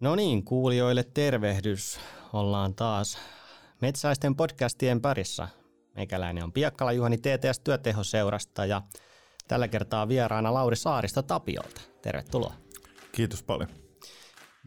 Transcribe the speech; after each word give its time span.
No 0.00 0.14
niin, 0.14 0.44
kuulijoille 0.44 1.04
tervehdys. 1.04 1.98
Ollaan 2.32 2.74
taas 2.74 3.18
metsäisten 3.80 4.36
podcastien 4.36 5.00
parissa. 5.00 5.48
Meikäläinen 5.96 6.44
on 6.44 6.52
Piakkala 6.52 6.92
Juhani 6.92 7.18
TTS 7.18 7.60
Työtehoseurasta 7.64 8.66
ja 8.66 8.82
tällä 9.48 9.68
kertaa 9.68 10.08
vieraana 10.08 10.54
Lauri 10.54 10.76
Saarista 10.76 11.22
Tapiolta. 11.22 11.80
Tervetuloa. 12.02 12.52
Kiitos 13.12 13.42
paljon. 13.42 13.68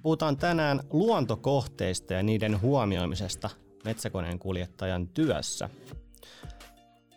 Puhutaan 0.02 0.38
tänään 0.38 0.80
luontokohteista 0.92 2.14
ja 2.14 2.24
niiden 2.24 2.62
huomioimisesta 2.62 3.50
metsäkoneen 3.86 4.40
kuljettajan 4.40 5.08
työssä. 5.08 5.70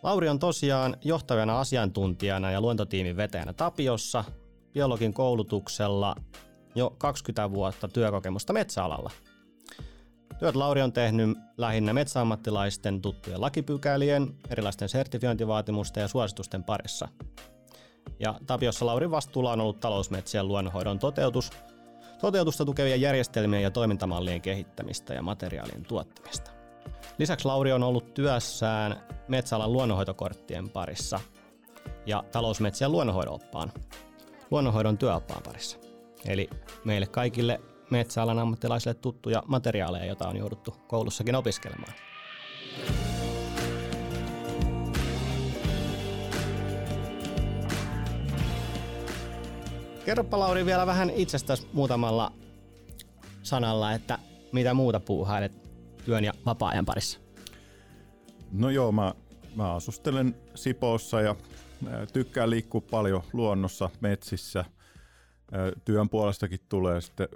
Lauri 0.03 0.29
on 0.29 0.39
tosiaan 0.39 0.97
johtavana 1.03 1.59
asiantuntijana 1.59 2.51
ja 2.51 2.61
luontotiimin 2.61 3.17
vetäjänä 3.17 3.53
Tapiossa, 3.53 4.23
biologin 4.73 5.13
koulutuksella 5.13 6.15
jo 6.77 6.95
20 6.97 7.51
vuotta 7.51 7.87
työkokemusta 7.87 8.53
metsäalalla. 8.53 9.11
Työt 10.39 10.55
Lauri 10.55 10.81
on 10.81 10.93
tehnyt 10.93 11.37
lähinnä 11.57 11.93
metsäammattilaisten 11.93 13.01
tuttujen 13.01 13.41
lakipykälien, 13.41 14.35
erilaisten 14.49 14.89
sertifiointivaatimusten 14.89 16.01
ja 16.01 16.07
suositusten 16.07 16.63
parissa. 16.63 17.07
Ja 18.19 18.39
Tapiossa 18.47 18.85
Laurin 18.85 19.11
vastuulla 19.11 19.51
on 19.51 19.61
ollut 19.61 19.79
talousmetsien 19.79 20.47
luonnonhoidon 20.47 20.99
toteutus, 20.99 21.51
toteutusta 22.21 22.65
tukevien 22.65 23.01
järjestelmien 23.01 23.63
ja 23.63 23.71
toimintamallien 23.71 24.41
kehittämistä 24.41 25.13
ja 25.13 25.21
materiaalien 25.21 25.83
tuottamista. 25.83 26.51
Lisäksi 27.17 27.45
Lauri 27.45 27.71
on 27.71 27.83
ollut 27.83 28.13
työssään 28.13 29.03
metsäalan 29.27 29.73
luonnonhoitokorttien 29.73 30.69
parissa 30.69 31.19
ja 32.05 32.23
talousmetsien 32.31 32.91
luonnonhoidon 32.91 33.33
oppaan, 33.33 33.71
luonnonhoidon 34.51 34.97
työoppaan 34.97 35.43
parissa. 35.43 35.86
Eli 36.25 36.49
meille 36.85 37.07
kaikille 37.07 37.61
metsäalan 37.89 38.39
ammattilaisille 38.39 38.93
tuttuja 38.93 39.43
materiaaleja, 39.47 40.05
joita 40.05 40.27
on 40.27 40.37
jouduttu 40.37 40.71
koulussakin 40.87 41.35
opiskelemaan. 41.35 41.93
Kerropa 50.05 50.39
Lauri 50.39 50.65
vielä 50.65 50.85
vähän 50.87 51.09
itsestäsi 51.09 51.67
muutamalla 51.73 52.31
sanalla, 53.43 53.93
että 53.93 54.19
mitä 54.51 54.73
muuta 54.73 54.99
puuhailet 54.99 55.51
työn 56.05 56.23
ja 56.23 56.33
vapaa-ajan 56.45 56.85
parissa? 56.85 57.19
No 58.51 58.69
joo, 58.69 58.91
mä, 58.91 59.13
mä 59.55 59.73
asustelen 59.73 60.35
Sipoossa 60.55 61.21
ja 61.21 61.35
tykkään 62.13 62.49
liikkua 62.49 62.81
paljon 62.81 63.23
luonnossa, 63.33 63.89
metsissä– 64.01 64.65
Työn 65.85 66.09
puolestakin 66.09 66.59
tulee 66.69 67.01
sitten 67.01 67.27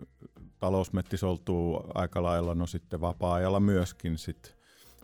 talousmettisoltuu 0.59 1.84
aika 1.94 2.23
lailla, 2.23 2.56
no 2.56 2.67
sitten 2.67 3.02
vapaa-ajalla 3.02 3.59
myöskin 3.59 4.17
sit 4.17 4.56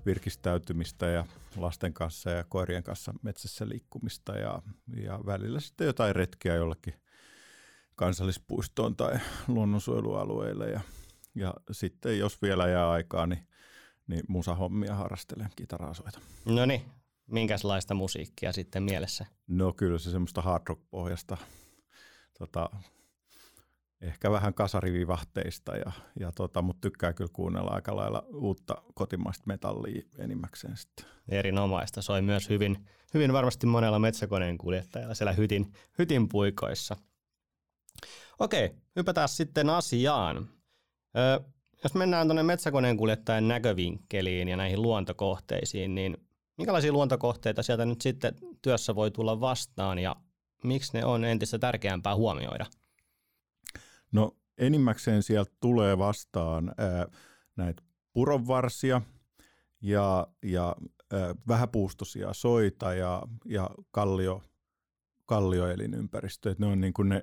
virkistäytymistä 0.05 1.05
ja 1.07 1.25
lasten 1.57 1.93
kanssa 1.93 2.29
ja 2.29 2.43
koirien 2.43 2.83
kanssa 2.83 3.13
metsässä 3.21 3.69
liikkumista 3.69 4.37
ja, 4.37 4.61
ja 5.03 5.19
välillä 5.25 5.59
sitten 5.59 5.87
jotain 5.87 6.15
retkiä 6.15 6.55
jollekin 6.55 6.93
kansallispuistoon 7.95 8.95
tai 8.95 9.19
luonnonsuojelualueille 9.47 10.69
ja, 10.69 10.81
ja 11.35 11.53
sitten 11.71 12.19
jos 12.19 12.41
vielä 12.41 12.67
jää 12.67 12.89
aikaa, 12.89 13.27
niin, 13.27 13.47
niin 14.07 14.23
musahommia 14.27 14.95
harrastelen, 14.95 15.49
kitaraa 15.55 15.93
soita. 15.93 16.19
No 16.45 16.65
niin, 16.65 16.81
minkälaista 17.27 17.93
musiikkia 17.93 18.51
sitten 18.51 18.83
mielessä? 18.83 19.25
No 19.47 19.73
kyllä 19.73 19.99
se 19.99 20.11
semmoista 20.11 20.41
hard 20.41 20.63
rock 20.67 20.81
pohjasta 20.89 21.37
tota, 22.39 22.69
ehkä 24.01 24.31
vähän 24.31 24.53
kasarivivahteista, 24.53 25.75
ja, 25.77 25.91
ja 26.19 26.31
tota, 26.35 26.61
mutta 26.61 26.81
tykkää 26.81 27.13
kyllä 27.13 27.29
kuunnella 27.33 27.71
aika 27.71 27.95
lailla 27.95 28.23
uutta 28.33 28.75
kotimaista 28.93 29.43
metallia 29.47 30.01
enimmäkseen 30.19 30.77
sitten. 30.77 31.05
Erinomaista. 31.29 32.01
Soi 32.01 32.21
myös 32.21 32.49
hyvin, 32.49 32.85
hyvin 33.13 33.33
varmasti 33.33 33.67
monella 33.67 33.99
metsäkoneen 33.99 34.57
kuljettajalla 34.57 35.13
siellä 35.13 35.33
hytin, 35.33 35.73
hytin 35.99 36.29
puikoissa. 36.29 36.95
Okei, 38.39 38.71
hypätään 38.95 39.29
sitten 39.29 39.69
asiaan. 39.69 40.49
Ö, 41.17 41.43
jos 41.83 41.93
mennään 41.93 42.27
tuonne 42.27 42.43
metsäkoneen 42.43 42.97
kuljettajan 42.97 43.47
näkövinkkeliin 43.47 44.47
ja 44.47 44.57
näihin 44.57 44.81
luontokohteisiin, 44.81 45.95
niin 45.95 46.17
minkälaisia 46.57 46.91
luontokohteita 46.91 47.63
sieltä 47.63 47.85
nyt 47.85 48.01
sitten 48.01 48.35
työssä 48.61 48.95
voi 48.95 49.11
tulla 49.11 49.39
vastaan 49.39 49.99
ja 49.99 50.15
miksi 50.63 50.93
ne 50.93 51.05
on 51.05 51.25
entistä 51.25 51.59
tärkeämpää 51.59 52.15
huomioida? 52.15 52.65
No 54.11 54.37
enimmäkseen 54.57 55.23
sieltä 55.23 55.51
tulee 55.59 55.97
vastaan 55.97 56.73
ää, 56.77 57.07
näitä 57.55 57.83
puronvarsia 58.13 59.01
ja, 59.81 60.27
ja 60.43 60.75
ää, 61.13 61.35
vähäpuustoisia 61.47 62.33
soita 62.33 62.93
ja, 62.93 63.23
ja 63.45 63.69
kallio, 63.91 64.43
kallioelinympäristöjä. 65.25 66.55
Ne 66.59 66.65
on 66.65 66.81
niin 66.81 66.93
kuin 66.93 67.09
ne 67.09 67.21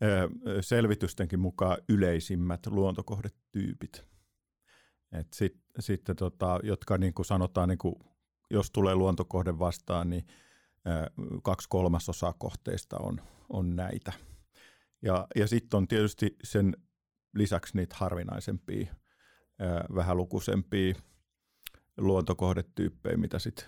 ää, 0.00 0.28
selvitystenkin 0.60 1.40
mukaan 1.40 1.76
yleisimmät 1.88 2.66
luontokohdetyypit. 2.66 4.04
Et 5.12 5.32
sit, 5.32 5.58
sitten 5.78 6.16
tota, 6.16 6.60
jotka 6.62 6.98
niin 6.98 7.14
kuin 7.14 7.26
sanotaan, 7.26 7.68
niin 7.68 7.78
kuin, 7.78 7.94
jos 8.50 8.70
tulee 8.70 8.94
luontokohde 8.94 9.58
vastaan, 9.58 10.10
niin 10.10 10.26
kaksi 11.42 11.68
kolmasosaa 11.68 12.34
kohteista 12.38 12.96
on, 12.98 13.20
on 13.48 13.76
näitä– 13.76 14.12
ja, 15.02 15.26
ja 15.36 15.46
sitten 15.46 15.78
on 15.78 15.88
tietysti 15.88 16.36
sen 16.44 16.76
lisäksi 17.34 17.76
niitä 17.76 17.96
harvinaisempia, 17.98 18.94
vähälukuisempia 19.94 20.94
luontokohdetyyppejä, 21.96 23.16
mitä 23.16 23.38
sitten 23.38 23.64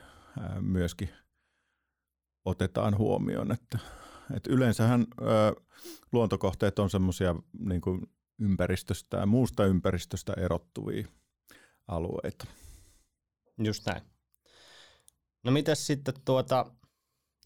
myöskin 0.60 1.10
otetaan 2.44 2.98
huomioon. 2.98 3.52
Että, 3.52 3.78
et 4.36 4.46
yleensähän 4.46 5.00
ää, 5.00 5.52
luontokohteet 6.12 6.78
on 6.78 6.90
semmoisia 6.90 7.34
niin 7.58 7.80
ympäristöstä 8.38 9.16
ja 9.16 9.26
muusta 9.26 9.64
ympäristöstä 9.64 10.32
erottuvia 10.32 11.06
alueita. 11.88 12.46
Just 13.58 13.86
näin. 13.86 14.02
No 15.42 15.52
mitäs 15.52 15.86
sitten 15.86 16.14
tuota, 16.24 16.74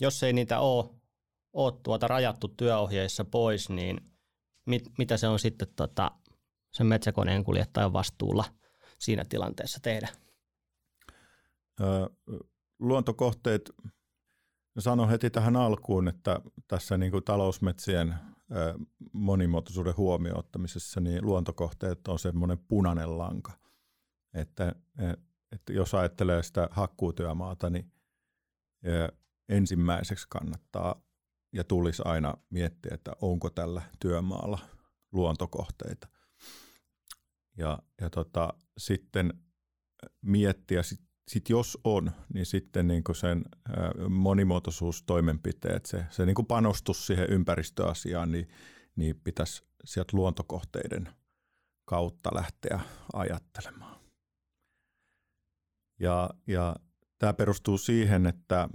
jos 0.00 0.22
ei 0.22 0.32
niitä 0.32 0.60
ole 0.60 0.94
ole 1.56 1.80
tuota 1.82 2.08
rajattu 2.08 2.48
työohjeissa 2.48 3.24
pois, 3.24 3.68
niin 3.70 4.00
mit, 4.66 4.82
mitä 4.98 5.16
se 5.16 5.28
on 5.28 5.38
sitten 5.38 5.68
tota, 5.76 6.10
sen 6.72 6.86
metsäkoneen 6.86 7.44
kuljettajan 7.44 7.92
vastuulla 7.92 8.44
siinä 8.98 9.24
tilanteessa 9.28 9.80
tehdä? 9.82 10.08
Ö, 11.80 12.10
luontokohteet, 12.78 13.70
sanon 14.78 15.08
heti 15.08 15.30
tähän 15.30 15.56
alkuun, 15.56 16.08
että 16.08 16.40
tässä 16.68 16.98
niin 16.98 17.12
kuin 17.12 17.24
talousmetsien 17.24 18.14
monimuotoisuuden 19.12 19.96
huomioon 19.96 20.38
ottamisessa 20.38 21.00
niin 21.00 21.26
luontokohteet 21.26 22.08
on 22.08 22.18
semmoinen 22.18 22.58
punainen 22.58 23.18
lanka. 23.18 23.52
Että, 24.34 24.74
e, 24.98 25.10
että 25.52 25.72
jos 25.72 25.94
ajattelee 25.94 26.42
sitä 26.42 26.68
hakkuutyömaata, 26.70 27.70
niin 27.70 27.92
ensimmäiseksi 29.48 30.26
kannattaa 30.28 31.02
ja 31.52 31.64
tulisi 31.64 32.02
aina 32.04 32.34
miettiä, 32.50 32.94
että 32.94 33.12
onko 33.20 33.50
tällä 33.50 33.82
työmaalla 34.00 34.58
luontokohteita. 35.12 36.08
Ja, 37.56 37.78
ja 38.00 38.10
tota, 38.10 38.54
sitten 38.78 39.34
miettiä, 40.22 40.82
sit, 40.82 41.00
sit 41.28 41.48
jos 41.48 41.78
on, 41.84 42.10
niin 42.34 42.46
sitten 42.46 42.86
niin 42.88 43.02
sen 43.12 43.44
monimuotoisuustoimenpiteet, 44.08 45.86
se, 45.86 46.06
se 46.10 46.26
niin 46.26 46.46
panostus 46.48 47.06
siihen 47.06 47.30
ympäristöasiaan, 47.30 48.32
niin, 48.32 48.48
niin 48.96 49.20
pitäisi 49.24 49.62
sieltä 49.84 50.16
luontokohteiden 50.16 51.08
kautta 51.84 52.30
lähteä 52.34 52.80
ajattelemaan. 53.12 54.00
Ja, 56.00 56.30
ja 56.46 56.76
Tämä 57.18 57.32
perustuu 57.32 57.78
siihen, 57.78 58.26
että 58.26 58.68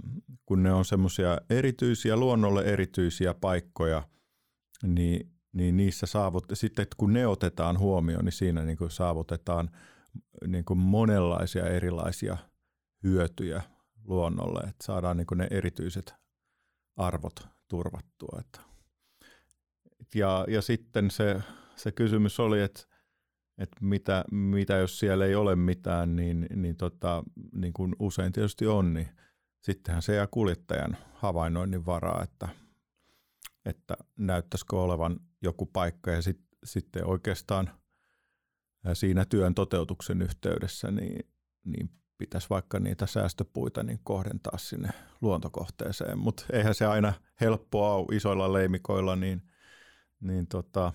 kun 0.52 0.62
ne 0.62 0.72
on 0.72 0.84
semmoisia 0.84 1.38
erityisiä, 1.50 2.16
luonnolle 2.16 2.64
erityisiä 2.64 3.34
paikkoja, 3.34 4.02
niin, 4.86 5.32
niin 5.52 5.76
niissä 5.76 6.06
saavut, 6.06 6.44
sitten 6.52 6.86
kun 6.96 7.12
ne 7.12 7.26
otetaan 7.26 7.78
huomioon, 7.78 8.24
niin 8.24 8.32
siinä 8.32 8.64
niin 8.64 8.78
kuin 8.78 8.90
saavutetaan 8.90 9.70
niin 10.46 10.64
kuin 10.64 10.78
monenlaisia 10.78 11.66
erilaisia 11.66 12.36
hyötyjä 13.02 13.62
luonnolle, 14.04 14.60
että 14.60 14.84
saadaan 14.84 15.16
niin 15.16 15.26
kuin 15.26 15.38
ne 15.38 15.46
erityiset 15.50 16.14
arvot 16.96 17.48
turvattua. 17.68 18.38
Että. 18.40 18.60
Ja, 20.14 20.44
ja 20.48 20.62
sitten 20.62 21.10
se, 21.10 21.42
se 21.76 21.92
kysymys 21.92 22.40
oli, 22.40 22.60
että 22.60 22.82
että 23.58 23.76
mitä, 23.80 24.24
mitä 24.30 24.76
jos 24.76 24.98
siellä 24.98 25.26
ei 25.26 25.34
ole 25.34 25.56
mitään, 25.56 26.16
niin, 26.16 26.46
niin, 26.54 26.76
tota, 26.76 27.22
niin 27.54 27.72
kuin 27.72 27.96
usein 27.98 28.32
tietysti 28.32 28.66
on, 28.66 28.94
niin 28.94 29.08
sittenhän 29.62 30.02
se 30.02 30.14
jää 30.14 30.26
kuljettajan 30.26 30.96
havainnoinnin 31.14 31.86
varaa, 31.86 32.22
että, 32.22 32.48
että 33.64 33.94
näyttäisikö 34.16 34.80
olevan 34.80 35.20
joku 35.42 35.66
paikka 35.66 36.10
ja 36.10 36.22
sit, 36.22 36.40
sitten 36.64 37.06
oikeastaan 37.06 37.70
siinä 38.92 39.24
työn 39.24 39.54
toteutuksen 39.54 40.22
yhteydessä, 40.22 40.90
niin, 40.90 41.28
niin 41.64 41.90
pitäisi 42.18 42.50
vaikka 42.50 42.80
niitä 42.80 43.06
säästöpuita 43.06 43.82
niin 43.82 44.00
kohdentaa 44.04 44.58
sinne 44.58 44.88
luontokohteeseen. 45.20 46.18
Mutta 46.18 46.44
eihän 46.52 46.74
se 46.74 46.86
aina 46.86 47.12
helppoa 47.40 47.94
ole 47.94 48.16
isoilla 48.16 48.52
leimikoilla, 48.52 49.16
niin, 49.16 49.42
niin 50.20 50.46
tota, 50.46 50.92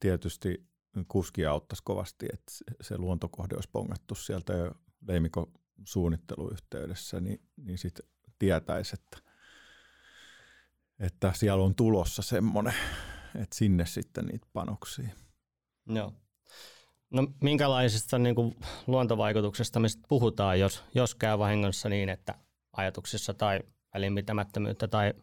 tietysti 0.00 0.66
kuski 1.08 1.46
auttaisi 1.46 1.82
kovasti, 1.84 2.26
että 2.32 2.52
se 2.80 2.98
luontokohde 2.98 3.54
olisi 3.54 3.70
pongattu 3.72 4.14
sieltä 4.14 4.52
jo 4.52 4.72
leimikon 5.08 5.52
suunnitteluyhteydessä, 5.84 7.20
niin, 7.20 7.40
niin 7.56 7.78
sitten 7.78 8.06
tietäisi, 8.38 8.94
että, 8.94 9.30
että 10.98 11.32
siellä 11.34 11.64
on 11.64 11.74
tulossa 11.74 12.22
semmoinen, 12.22 12.74
että 13.34 13.56
sinne 13.56 13.86
sitten 13.86 14.26
niitä 14.26 14.46
panoksia. 14.52 15.08
Joo. 15.86 16.12
No 17.10 17.26
minkälaisista 17.42 18.18
niin 18.18 18.34
kuin, 18.34 18.56
luontovaikutuksesta 18.86 19.80
me 19.80 19.88
puhutaan, 20.08 20.60
jos, 20.60 20.84
jos 20.94 21.14
käy 21.14 21.38
vahingossa 21.38 21.88
niin, 21.88 22.08
että 22.08 22.34
ajatuksissa 22.72 23.34
tai 23.34 23.60
välinpitämättömyyttä 23.94 24.88
tai 24.88 25.14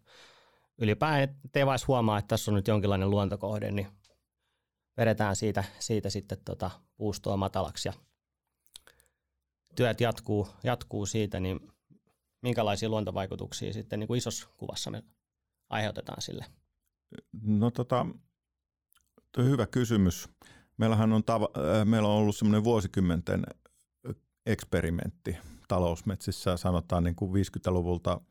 ylipäätään 0.77 1.39
ei 1.55 1.65
vain 1.65 1.79
huomaa, 1.87 2.17
että 2.17 2.27
tässä 2.27 2.51
on 2.51 2.55
nyt 2.55 2.67
jonkinlainen 2.67 3.09
luontokohde, 3.09 3.71
niin 3.71 3.87
vedetään 4.97 5.35
siitä, 5.35 5.63
siitä 5.79 6.09
sitten 6.09 6.37
tota 6.45 6.71
puustoa 6.97 7.37
matalaksi 7.37 7.89
ja 7.89 7.93
työt 9.75 10.01
jatkuu, 10.01 10.47
jatkuu 10.63 11.05
siitä, 11.05 11.39
niin 11.39 11.59
minkälaisia 12.41 12.89
luontovaikutuksia 12.89 13.73
sitten 13.73 13.99
niin 13.99 14.07
kuin 14.07 14.17
isossa 14.17 14.47
kuvassa 14.57 14.91
me 14.91 15.03
aiheutetaan 15.69 16.21
sille? 16.21 16.45
No 17.41 17.71
tota, 17.71 18.05
hyvä 19.37 19.67
kysymys. 19.67 20.29
Meillähän 20.77 21.13
on, 21.13 21.23
tava, 21.23 21.49
äh, 21.57 21.85
meillä 21.85 22.07
on 22.07 22.15
ollut 22.15 22.35
semmoinen 22.35 22.63
vuosikymmenten 22.63 23.43
eksperimentti 24.45 25.37
talousmetsissä, 25.67 26.57
sanotaan 26.57 27.03
niin 27.03 27.15
kuin 27.15 27.31
50-luvulta 27.31 28.21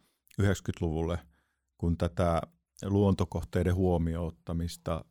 90-luvulle, 0.42 1.18
kun 1.78 1.98
tätä 1.98 2.42
luontokohteiden 2.84 3.74
huomioottamista 3.74 5.04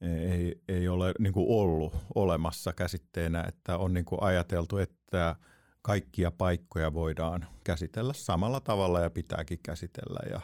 ei, 0.00 0.62
ei 0.68 0.88
ole 0.88 1.12
niin 1.18 1.32
kuin 1.32 1.46
ollut 1.48 1.94
olemassa 2.14 2.72
käsitteenä, 2.72 3.44
että 3.48 3.78
on 3.78 3.94
niin 3.94 4.04
kuin 4.04 4.22
ajateltu, 4.22 4.76
että 4.76 5.36
kaikkia 5.82 6.30
paikkoja 6.30 6.92
voidaan 6.92 7.46
käsitellä 7.64 8.12
samalla 8.12 8.60
tavalla 8.60 9.00
ja 9.00 9.10
pitääkin 9.10 9.58
käsitellä 9.62 10.20
ja 10.30 10.40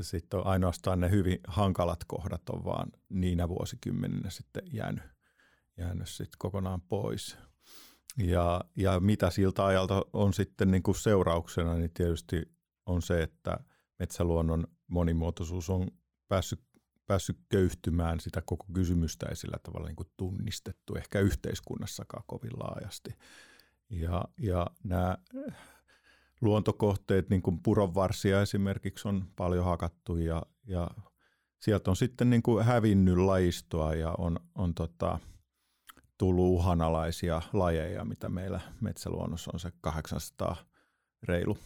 sitten 0.00 0.40
on 0.40 0.46
ainoastaan 0.46 1.00
ne 1.00 1.10
hyvin 1.10 1.38
hankalat 1.46 2.04
kohdat 2.06 2.50
on 2.50 2.64
vaan 2.64 2.92
niinä 3.08 3.48
vuosikymmeninä 3.48 4.30
sitten 4.30 4.62
jäänyt, 4.72 5.04
jäänyt 5.76 6.08
sitten 6.08 6.38
kokonaan 6.38 6.80
pois. 6.80 7.38
Ja, 8.18 8.60
ja 8.76 9.00
mitä 9.00 9.30
siltä 9.30 9.66
ajalta 9.66 10.02
on 10.12 10.34
sitten 10.34 10.70
niin 10.70 10.82
kuin 10.82 10.94
seurauksena, 10.94 11.74
niin 11.74 11.90
tietysti 11.94 12.42
on 12.86 13.02
se, 13.02 13.22
että 13.22 13.58
metsäluonnon 13.98 14.66
monimuotoisuus 14.86 15.70
on 15.70 15.88
päässyt, 16.28 16.60
päässyt 17.06 17.38
köyhtymään, 17.48 18.20
sitä 18.20 18.42
koko 18.46 18.66
kysymystä 18.74 19.26
ei 19.28 19.36
sillä 19.36 19.58
tavalla 19.62 19.86
niin 19.86 19.96
kuin 19.96 20.10
tunnistettu, 20.16 20.94
ehkä 20.94 21.20
yhteiskunnassakaan 21.20 22.24
kovin 22.26 22.58
laajasti. 22.58 23.10
Ja, 23.90 24.24
ja 24.40 24.66
nämä 24.84 25.18
luontokohteet, 26.40 27.30
niin 27.30 27.42
kuin 27.42 27.62
puronvarsia 27.62 28.42
esimerkiksi 28.42 29.08
on 29.08 29.24
paljon 29.36 29.64
hakattu 29.64 30.16
ja, 30.16 30.42
ja 30.66 30.90
sieltä 31.60 31.90
on 31.90 31.96
sitten 31.96 32.30
niin 32.30 32.42
kuin 32.42 32.64
hävinnyt 32.64 33.16
lajistoa 33.16 33.94
ja 33.94 34.14
on, 34.18 34.40
on 34.54 34.74
tota, 34.74 35.18
tullut 36.18 36.46
uhanalaisia 36.46 37.42
lajeja, 37.52 38.04
mitä 38.04 38.28
meillä 38.28 38.60
metsäluonnossa 38.80 39.50
on 39.54 39.60
se 39.60 39.72
800 39.80 40.56
reilu, 41.22 41.58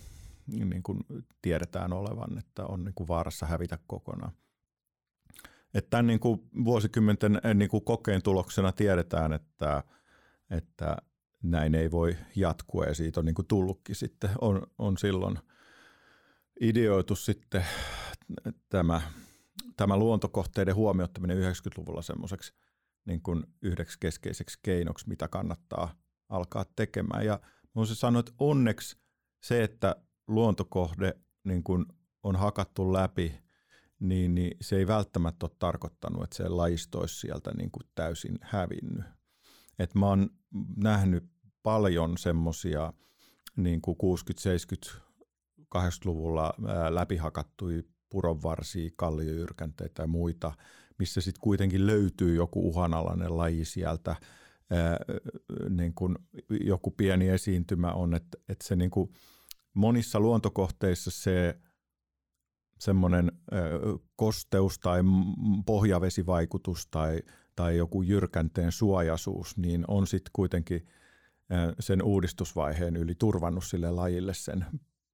niin 0.47 0.82
kuin 0.82 0.99
tiedetään 1.43 1.93
olevan, 1.93 2.38
että 2.38 2.67
on 2.67 2.85
niin 2.85 2.94
kuin 2.94 3.09
vaarassa 3.09 3.47
hävitä 3.47 3.79
kokonaan. 3.87 4.32
Että 5.75 5.91
tämän 5.91 6.06
niin 6.06 6.21
kuin 6.21 6.41
vuosikymmenten 6.65 7.41
niin 7.55 7.71
kuin 7.71 7.85
kokeen 7.85 8.23
tuloksena 8.23 8.73
tiedetään, 8.73 9.32
että, 9.32 9.82
että 10.50 10.97
näin 11.44 11.75
ei 11.75 11.91
voi 11.91 12.17
jatkua 12.37 12.85
ja 12.85 12.94
siitä 12.94 13.20
on 13.20 13.26
niin 13.26 13.35
kuin 13.35 13.46
tullutkin 13.46 13.96
sitten, 13.96 14.31
on, 14.41 14.67
on 14.79 14.99
silloin 14.99 15.38
ideoitu 16.61 17.17
sitten 17.17 17.64
tämä, 18.69 19.00
tämä 19.76 19.96
luontokohteiden 19.96 20.75
huomioittaminen 20.75 21.38
90-luvulla 21.38 22.02
semmoiseksi 22.02 22.52
niin 23.05 23.23
kuin 23.23 23.44
yhdeksi 23.62 23.99
keskeiseksi 24.00 24.58
keinoksi, 24.62 25.08
mitä 25.08 25.29
kannattaa 25.29 25.94
alkaa 26.29 26.64
tekemään. 26.76 27.26
Ja 27.26 27.41
voisin 27.75 27.97
sanoa, 27.97 28.20
että 28.20 28.32
onneksi 28.38 28.97
se, 29.43 29.64
että 29.64 29.97
luontokohde 30.29 31.14
niin 31.44 31.62
kuin 31.62 31.87
on 32.23 32.37
hakattu 32.37 32.93
läpi, 32.93 33.40
niin, 34.00 34.35
niin 34.35 34.56
se 34.61 34.76
ei 34.76 34.87
välttämättä 34.87 35.47
ole 35.47 35.56
tarkoittanut, 35.58 36.25
että 36.25 36.37
se 36.37 36.49
lajisto 36.49 37.00
olisi 37.00 37.20
sieltä 37.20 37.50
niin 37.56 37.70
kuin 37.70 37.87
täysin 37.94 38.38
hävinnyt. 38.43 39.05
Et 39.79 39.94
mä 39.94 40.06
oon 40.06 40.31
nähnyt 40.76 41.34
paljon 41.64 42.19
semmoisia 42.19 42.93
niin 43.56 43.81
kuin 43.81 43.96
60-, 43.96 44.90
70-, 44.90 45.00
80-luvulla 45.61 46.55
läpihakattuja 46.88 47.82
puronvarsia, 48.11 48.90
kalliojyrkänteitä 48.96 50.02
ja 50.02 50.06
muita, 50.06 50.52
missä 50.99 51.20
sitten 51.20 51.40
kuitenkin 51.40 51.87
löytyy 51.87 52.34
joku 52.34 52.69
uhanalainen 52.69 53.37
laji 53.37 53.64
sieltä, 53.64 54.16
ää, 54.70 54.99
niin 55.70 55.94
kuin 55.94 56.19
joku 56.61 56.90
pieni 56.90 57.28
esiintymä 57.28 57.93
on, 57.93 58.14
että, 58.14 58.38
että 58.49 58.66
se 58.69 58.76
niin 58.76 58.90
kuin 58.90 59.12
monissa 59.75 60.20
luontokohteissa 60.20 61.11
se 61.11 61.58
semmoinen 62.78 63.32
kosteus 64.16 64.78
tai 64.78 65.00
pohjavesivaikutus 65.66 66.87
tai, 66.87 67.22
tai 67.56 67.76
joku 67.76 68.02
jyrkänteen 68.02 68.72
suojaisuus, 68.72 69.56
niin 69.56 69.84
on 69.88 70.06
sitten 70.06 70.31
kuitenkin– 70.32 70.87
sen 71.81 72.02
uudistusvaiheen 72.02 72.96
yli 72.96 73.14
turvannut 73.14 73.64
sille 73.64 73.91
lajille 73.91 74.35
sen 74.35 74.67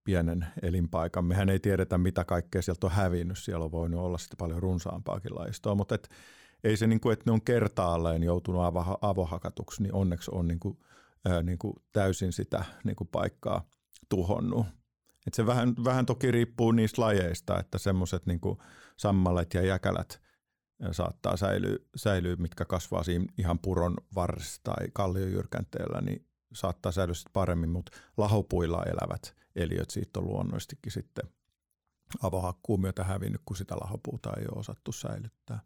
pienen 0.05 0.47
elinpaikan. 0.63 1.25
Mehän 1.25 1.49
ei 1.49 1.61
tiedetä, 1.61 1.99
mitä 1.99 2.25
kaikkea 2.25 2.63
sieltä 2.63 2.87
on 2.87 2.93
hävinnyt. 2.93 3.39
Siellä 3.39 3.65
on 3.65 3.73
voinut 3.73 4.01
olla 4.01 4.19
sitten 4.19 4.37
paljon 4.37 4.63
runsaampaakin 4.63 5.35
lajistoa, 5.35 5.75
mutta 5.75 5.95
et, 5.95 6.09
ei 6.65 6.77
se, 6.77 6.87
niin 6.87 7.01
kuin, 7.01 7.13
että 7.13 7.23
ne 7.27 7.33
on 7.33 7.43
kertaalleen 7.43 8.23
joutunut 8.23 8.65
avo, 8.65 8.99
avohakatuksi, 9.01 9.83
niin 9.83 9.95
onneksi 9.95 10.31
on 10.35 10.49
niin 10.49 10.61
kuin, 10.61 10.79
ää, 11.25 11.43
niin 11.43 11.59
kuin 11.59 11.75
täysin 11.93 12.33
sitä 12.33 12.65
niin 12.85 12.97
kuin 12.97 13.09
paikkaa 13.09 13.69
tuhonnut. 14.09 14.67
Et 15.27 15.35
se 15.35 15.47
vähän, 15.47 15.75
vähän 15.85 16.07
toki 16.07 16.31
riippuu 16.31 16.73
niistä 16.73 17.03
lajeista, 17.03 17.59
että 17.59 17.79
semmoiset 17.79 18.27
niin 18.27 18.41
sammalet 18.97 19.55
ja 19.55 19.63
jäkälät– 19.63 20.21
saattaa 20.93 21.37
säilyä, 21.37 21.79
säilyä, 21.97 22.37
mitkä 22.37 22.65
kasvaa 22.65 23.03
siinä 23.03 23.25
ihan 23.39 23.59
puron 23.59 23.97
varressa 24.15 24.61
tai 24.65 24.89
kalliojyrkänteellä, 24.93 26.01
niin 26.01 26.27
saattaa 26.55 26.93
säilyä 26.93 27.15
paremmin, 27.33 27.71
mutta 27.71 27.93
lahopuilla 28.17 28.83
elävät 28.83 29.37
eliöt 29.57 29.91
siitä 29.91 30.21
on 30.21 30.27
luonnollisestikin 30.27 30.93
sitten 30.93 31.25
avohakkuun 32.23 32.81
myötä 32.81 33.05
hävinnyt, 33.05 33.43
kun 33.45 33.57
sitä 33.57 33.75
lahopuuta 33.77 34.33
ei 34.39 34.45
ole 34.51 34.61
osattu 34.61 34.93
säilyttää. 34.93 35.61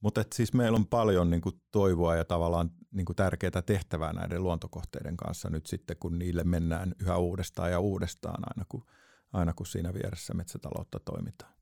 Mutta 0.00 0.24
siis 0.34 0.52
meillä 0.52 0.76
on 0.76 0.86
paljon 0.86 1.30
niin 1.30 1.40
kuin, 1.40 1.62
toivoa 1.70 2.16
ja 2.16 2.24
tavallaan 2.24 2.70
niin 2.90 3.04
kuin, 3.04 3.16
tärkeää 3.16 3.62
tehtävää 3.66 4.12
näiden 4.12 4.42
luontokohteiden 4.42 5.16
kanssa 5.16 5.50
nyt 5.50 5.66
sitten, 5.66 5.96
kun 6.00 6.18
niille 6.18 6.44
mennään 6.44 6.94
yhä 7.00 7.16
uudestaan 7.16 7.70
ja 7.70 7.80
uudestaan 7.80 8.42
aina 8.46 8.64
kun, 8.68 8.86
aina 9.32 9.52
kun 9.52 9.66
siinä 9.66 9.94
vieressä 9.94 10.34
metsätaloutta 10.34 11.00
toimitaan. 11.00 11.54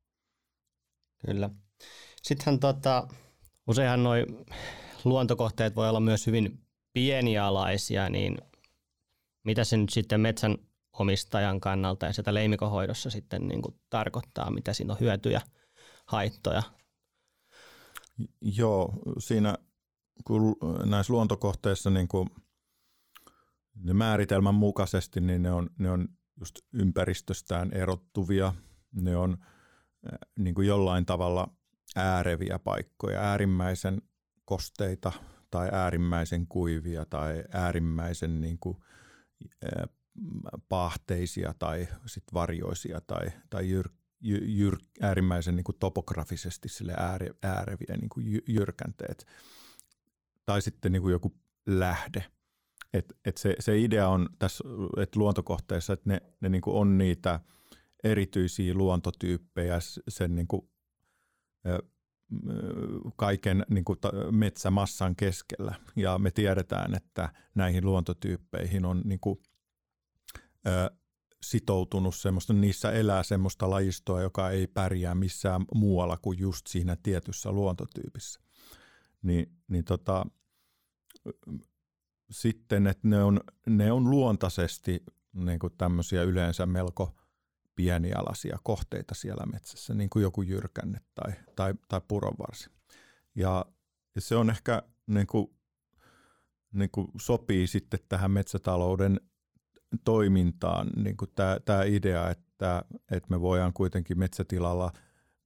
Kyllä. 1.26 1.50
Sittenhän 2.22 2.60
tota, 2.60 3.08
useinhan 3.66 4.02
nuo 4.02 4.14
luontokohteet 5.04 5.76
voi 5.76 5.88
olla 5.88 6.00
myös 6.00 6.26
hyvin 6.26 6.60
pienialaisia, 6.92 8.08
niin 8.08 8.38
mitä 9.44 9.64
se 9.64 9.76
nyt 9.76 9.90
sitten 9.90 10.20
metsän 10.20 10.58
omistajan 10.92 11.60
kannalta 11.60 12.06
ja 12.06 12.12
sitä 12.12 12.34
leimikohoidossa 12.34 13.10
sitten 13.10 13.48
niin 13.48 13.62
kuin 13.62 13.80
tarkoittaa, 13.90 14.50
mitä 14.50 14.72
siinä 14.72 14.92
on 14.92 15.00
hyötyjä, 15.00 15.40
haittoja? 16.06 16.62
Joo, 18.40 18.92
siinä 19.18 19.54
kun 20.24 20.56
näissä 20.84 21.12
luontokohteissa 21.12 21.90
niin 21.90 22.08
kuin 22.08 22.28
ne 23.84 23.92
määritelmän 23.92 24.54
mukaisesti, 24.54 25.20
niin 25.20 25.42
ne 25.42 25.52
on, 25.52 25.70
ne 25.78 25.90
on 25.90 26.08
just 26.40 26.58
ympäristöstään 26.72 27.72
erottuvia, 27.72 28.54
ne 28.94 29.16
on 29.16 29.38
niin 30.38 30.54
kuin 30.54 30.68
jollain 30.68 31.06
tavalla 31.06 31.57
ääreviä 31.98 32.58
paikkoja, 32.58 33.20
äärimmäisen 33.20 34.02
kosteita 34.44 35.12
tai 35.50 35.68
äärimmäisen 35.72 36.46
kuivia 36.46 37.04
tai 37.04 37.44
äärimmäisen 37.52 38.40
niin 38.40 38.58
kuin, 38.58 38.76
pahteisia 40.68 41.54
tai 41.58 41.88
sit 42.06 42.24
varjoisia 42.34 43.00
tai, 43.06 43.26
tai 43.50 43.70
jyr, 43.70 43.88
jyr, 44.20 44.76
äärimmäisen 45.00 45.56
niin 45.56 45.64
kuin 45.64 45.76
topografisesti 45.80 46.68
sille 46.68 46.94
ääre, 46.96 47.30
ääreviä 47.42 47.96
niin 48.00 48.08
kuin 48.08 48.42
jyrkänteet. 48.48 49.26
tai 50.46 50.62
sitten 50.62 50.92
niin 50.92 51.02
kuin 51.02 51.12
joku 51.12 51.34
lähde. 51.66 52.24
Et, 52.92 53.16
et 53.24 53.36
se, 53.36 53.54
se 53.58 53.78
idea 53.78 54.08
on 54.08 54.28
tässä 54.38 54.64
että 55.02 55.18
luontokohteissa, 55.18 55.92
että 55.92 56.10
ne, 56.10 56.20
ne 56.40 56.48
niin 56.48 56.62
kuin 56.62 56.76
on 56.76 56.98
niitä 56.98 57.40
erityisiä 58.04 58.74
luontotyyppejä 58.74 59.78
sen 60.08 60.34
niin 60.34 60.48
kuin, 60.48 60.68
kaiken 63.16 63.64
niin 63.70 63.84
kuin 63.84 63.98
metsämassan 64.30 65.16
keskellä. 65.16 65.74
Ja 65.96 66.18
me 66.18 66.30
tiedetään, 66.30 66.94
että 66.94 67.32
näihin 67.54 67.86
luontotyyppeihin 67.86 68.84
on 68.84 69.02
niin 69.04 69.20
kuin, 69.20 69.38
ö, 70.66 70.90
sitoutunut 71.42 72.14
semmoista, 72.14 72.52
niissä 72.52 72.92
elää 72.92 73.22
semmoista 73.22 73.70
lajistoa, 73.70 74.22
joka 74.22 74.50
ei 74.50 74.66
pärjää 74.66 75.14
missään 75.14 75.64
muualla 75.74 76.16
kuin 76.16 76.38
just 76.38 76.66
siinä 76.66 76.96
tietyssä 77.02 77.52
luontotyypissä. 77.52 78.40
Niin, 79.22 79.52
niin 79.68 79.84
tota, 79.84 80.26
sitten, 82.30 82.86
että 82.86 83.08
ne 83.08 83.24
on, 83.24 83.40
ne 83.66 83.92
on 83.92 84.10
luontaisesti 84.10 85.04
niin 85.32 85.58
kuin 85.58 85.72
tämmöisiä 85.78 86.22
yleensä 86.22 86.66
melko 86.66 87.14
pienialaisia 87.78 88.58
kohteita 88.62 89.14
siellä 89.14 89.46
metsässä, 89.46 89.94
niin 89.94 90.10
kuin 90.10 90.22
joku 90.22 90.42
jyrkänne 90.42 90.98
tai, 91.14 91.32
tai, 91.56 91.74
tai 91.88 92.00
puronvarsi. 92.08 92.70
Ja, 93.34 93.64
ja 94.14 94.20
se 94.20 94.36
on 94.36 94.50
ehkä 94.50 94.82
niin 95.06 95.26
kuin, 95.26 95.46
niin 96.72 96.90
kuin 96.90 97.08
sopii 97.20 97.66
sitten 97.66 98.00
tähän 98.08 98.30
metsätalouden 98.30 99.20
toimintaan 100.04 100.90
niin 100.96 101.16
kuin 101.16 101.30
tämä, 101.34 101.56
tämä 101.64 101.82
idea, 101.84 102.30
että, 102.30 102.82
että 103.10 103.30
me 103.30 103.40
voidaan 103.40 103.72
kuitenkin 103.72 104.18
metsätilalla 104.18 104.92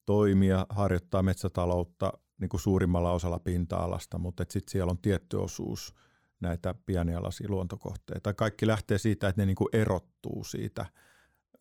toimia, 0.07 0.67
harjoittaa 0.69 1.23
metsätaloutta 1.23 2.13
niin 2.41 2.49
kuin 2.49 2.61
suurimmalla 2.61 3.13
osalla 3.13 3.39
pinta-alasta, 3.39 4.19
mutta 4.19 4.45
sitten 4.49 4.73
siellä 4.73 4.91
on 4.91 4.99
tietty 4.99 5.37
osuus 5.37 5.95
näitä 6.41 6.75
pienialaisia 6.87 7.49
luontokohteita. 7.51 8.35
Kaikki 8.35 8.67
lähtee 8.67 8.99
siitä, 8.99 9.29
että 9.29 9.43
ne 9.43 9.47
niin 9.47 9.57
kuin 9.57 9.69
erottuu 9.73 10.45
siitä 10.45 10.87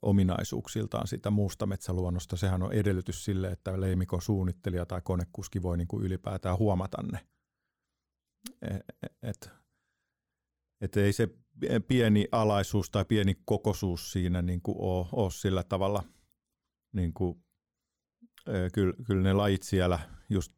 ominaisuuksiltaan 0.01 1.07
siitä 1.07 1.29
muusta 1.29 1.65
metsäluonnosta. 1.65 2.37
Sehän 2.37 2.63
on 2.63 2.73
edellytys 2.73 3.25
sille, 3.25 3.51
että 3.51 3.81
leimikon 3.81 4.21
suunnittelija 4.21 4.85
tai 4.85 5.01
konekuski 5.03 5.61
voi 5.61 5.77
niin 5.77 5.87
kuin 5.87 6.03
ylipäätään 6.03 6.57
huomata 6.57 6.97
ne. 7.11 7.19
E, 8.61 8.75
e, 8.75 9.07
et, 9.21 9.49
et 10.81 10.97
ei 10.97 11.13
se 11.13 11.29
pieni 11.87 12.27
alaisuus 12.31 12.89
tai 12.89 13.05
pieni 13.05 13.35
kokoisuus 13.45 14.11
siinä 14.11 14.41
niin 14.41 14.61
kuin 14.61 14.75
ole, 14.79 15.07
ole 15.11 15.31
sillä 15.31 15.63
tavalla, 15.63 16.03
niin 16.93 17.13
kuin, 17.13 17.43
kyllä, 18.73 18.93
kyllä 19.05 19.23
ne 19.23 19.33
lajit 19.33 19.63
siellä 19.63 19.99
just 20.29 20.51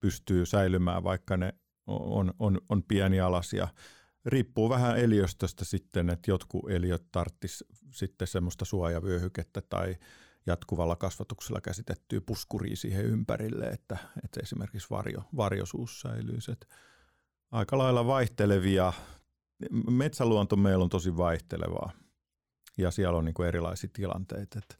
pystyy 0.00 0.46
säilymään, 0.46 1.04
vaikka 1.04 1.36
ne 1.36 1.54
on, 1.86 2.34
on, 2.38 2.60
on 2.68 2.82
pienialaisia. 2.82 3.68
Riippuu 4.26 4.68
vähän 4.68 4.98
eliöstöstä 4.98 5.64
sitten, 5.64 6.10
että 6.10 6.30
jotkut 6.30 6.70
eliöt 6.70 7.06
tarttis 7.12 7.64
sitten 7.92 8.28
semmoista 8.28 8.64
suojavyöhykettä 8.64 9.62
tai 9.62 9.96
jatkuvalla 10.46 10.96
kasvatuksella 10.96 11.60
käsitettyä 11.60 12.20
puskuria 12.20 12.76
siihen 12.76 13.04
ympärille, 13.04 13.66
että, 13.66 13.96
että 14.24 14.40
esimerkiksi 14.42 14.90
varjo, 14.90 15.22
varjosuus 15.36 16.00
säilyisi. 16.00 16.52
Että 16.52 16.66
aika 17.50 17.78
lailla 17.78 18.06
vaihtelevia. 18.06 18.92
Metsäluonto 19.90 20.56
meillä 20.56 20.82
on 20.82 20.90
tosi 20.90 21.16
vaihtelevaa 21.16 21.90
ja 22.78 22.90
siellä 22.90 23.18
on 23.18 23.24
niin 23.24 23.34
kuin 23.34 23.48
erilaisia 23.48 23.90
tilanteita, 23.92 24.58
että 24.58 24.74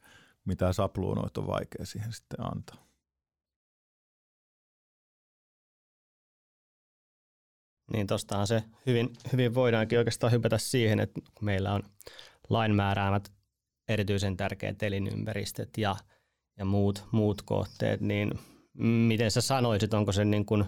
mitä 0.45 0.73
sapluunoita 0.73 1.41
on 1.41 1.47
vaikea 1.47 1.85
siihen 1.85 2.13
sitten 2.13 2.45
antaa. 2.45 2.87
Niin 7.93 8.07
tostahan 8.07 8.47
se 8.47 8.63
hyvin, 8.85 9.09
hyvin 9.31 9.53
voidaankin 9.53 9.97
oikeastaan 9.97 10.31
hypätä 10.31 10.57
siihen, 10.57 10.99
että 10.99 11.21
meillä 11.41 11.73
on 11.73 11.83
lain 12.49 12.75
määräämät 12.75 13.31
erityisen 13.87 14.37
tärkeät 14.37 14.83
elinympäristöt 14.83 15.77
ja, 15.77 15.95
ja 16.57 16.65
muut, 16.65 17.05
muut 17.11 17.41
kohteet, 17.41 18.01
niin 18.01 18.31
miten 19.07 19.31
sä 19.31 19.41
sanoisit, 19.41 19.93
onko 19.93 20.11
se 20.11 20.25
niin 20.25 20.45
kuin 20.45 20.65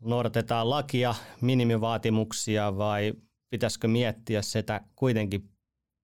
noudatetaan 0.00 0.70
lakia, 0.70 1.14
minimivaatimuksia 1.40 2.76
vai 2.76 3.12
pitäisikö 3.50 3.88
miettiä 3.88 4.42
sitä 4.42 4.80
kuitenkin 4.96 5.50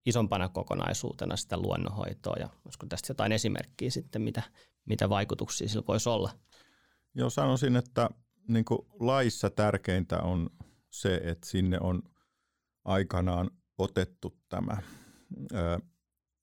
isompana 0.07 0.49
kokonaisuutena 0.49 1.37
sitä 1.37 1.57
luonnonhoitoa 1.57 2.37
ja 2.39 2.49
olisiko 2.65 2.87
tästä 2.87 3.11
jotain 3.11 3.33
esimerkkiä 3.33 3.91
sitten, 3.91 4.23
mitä, 4.23 4.43
mitä 4.85 5.09
vaikutuksia 5.09 5.69
sillä 5.69 5.85
voisi 5.89 6.09
olla? 6.09 6.31
Joo, 7.15 7.31
sanoisin, 7.31 7.77
että 7.77 8.11
niin 8.49 8.65
laissa 9.01 9.51
tärkeintä 9.51 10.19
on 10.19 10.51
se, 10.91 11.15
että 11.25 11.49
sinne 11.49 11.79
on 11.81 12.03
aikanaan 12.85 13.51
otettu 13.79 14.39
tämä 14.49 14.83
ö, 15.53 15.81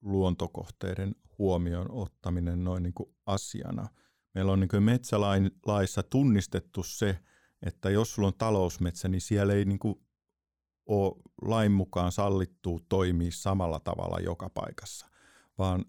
luontokohteiden 0.01 1.15
huomioon 1.37 1.91
ottaminen 1.91 2.63
noin 2.63 2.83
niin 2.83 2.93
kuin 2.93 3.15
asiana. 3.25 3.87
Meillä 4.35 4.51
on 4.51 4.59
niin 4.59 4.69
kuin 4.69 4.83
metsälain 4.83 5.51
laissa 5.65 6.03
tunnistettu 6.03 6.83
se, 6.83 7.19
että 7.61 7.89
jos 7.89 8.13
sulla 8.13 8.27
on 8.27 8.37
talousmetsä, 8.37 9.07
niin 9.07 9.21
siellä 9.21 9.53
ei 9.53 9.65
niin 9.65 9.79
kuin 9.79 9.95
ole 10.85 11.21
lain 11.41 11.71
mukaan 11.71 12.11
sallittu 12.11 12.79
toimia 12.89 13.31
samalla 13.33 13.79
tavalla 13.79 14.19
joka 14.19 14.49
paikassa, 14.49 15.07
vaan 15.57 15.85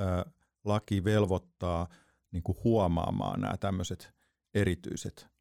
ö, 0.00 0.30
laki 0.64 1.04
velvoittaa 1.04 1.88
niin 2.30 2.42
kuin 2.42 2.58
huomaamaan 2.64 3.40
nämä 3.40 3.56
tämmöiset 3.56 4.14
erityiset 4.54 5.35